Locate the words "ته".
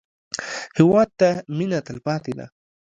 1.19-1.29